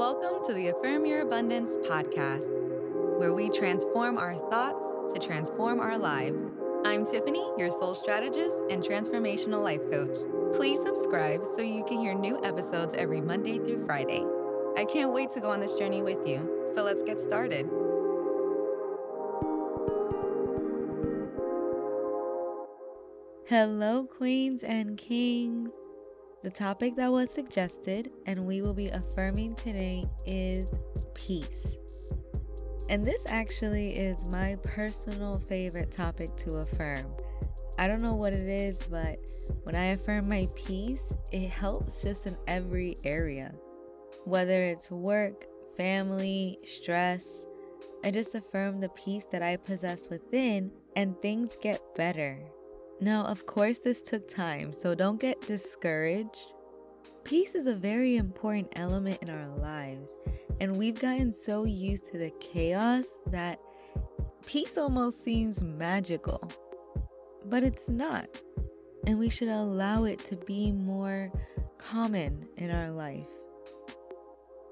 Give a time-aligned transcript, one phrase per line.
[0.00, 2.48] Welcome to the Affirm Your Abundance podcast,
[3.18, 6.40] where we transform our thoughts to transform our lives.
[6.86, 10.16] I'm Tiffany, your soul strategist and transformational life coach.
[10.56, 14.24] Please subscribe so you can hear new episodes every Monday through Friday.
[14.78, 17.68] I can't wait to go on this journey with you, so let's get started.
[23.44, 25.72] Hello, queens and kings.
[26.42, 30.68] The topic that was suggested and we will be affirming today is
[31.12, 31.76] peace.
[32.88, 37.04] And this actually is my personal favorite topic to affirm.
[37.78, 39.18] I don't know what it is, but
[39.64, 43.52] when I affirm my peace, it helps just in every area.
[44.24, 45.46] Whether it's work,
[45.76, 47.22] family, stress,
[48.02, 52.40] I just affirm the peace that I possess within and things get better.
[53.02, 56.52] Now, of course, this took time, so don't get discouraged.
[57.24, 60.06] Peace is a very important element in our lives,
[60.60, 63.58] and we've gotten so used to the chaos that
[64.44, 66.46] peace almost seems magical.
[67.46, 68.28] But it's not,
[69.06, 71.32] and we should allow it to be more
[71.78, 73.28] common in our life.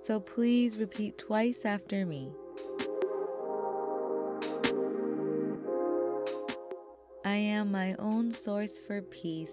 [0.00, 2.32] So please repeat twice after me.
[7.32, 9.48] I am my own source for peace.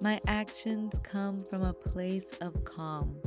[0.00, 3.20] My actions come from a place of calm.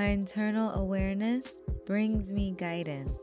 [0.00, 1.52] My internal awareness
[1.84, 3.20] brings me guidance.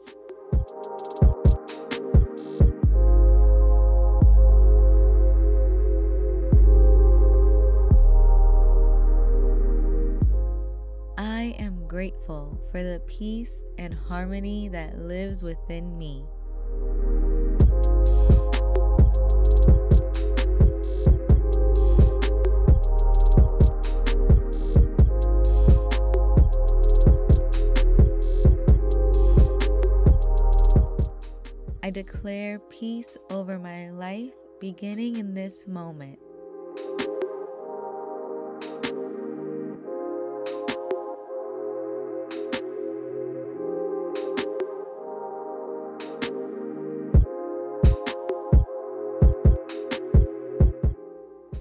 [11.17, 16.27] I am grateful for the peace and harmony that lives within me.
[31.87, 36.19] I declare peace over my life beginning in this moment.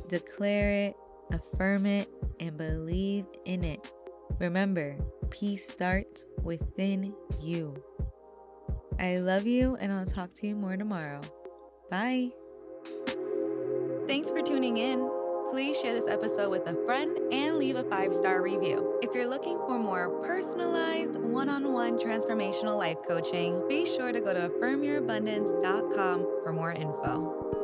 [0.09, 0.97] Declare it,
[1.31, 2.09] affirm it,
[2.41, 3.93] and believe in it.
[4.41, 4.97] Remember,
[5.31, 7.81] peace starts within you.
[8.99, 11.21] I love you, and I'll talk to you more tomorrow.
[11.91, 12.31] Bye.
[14.07, 15.11] Thanks for tuning in.
[15.51, 18.99] Please share this episode with a friend and leave a five star review.
[19.03, 24.21] If you're looking for more personalized, one on one transformational life coaching, be sure to
[24.21, 27.56] go to affirmyourabundance.com for more info.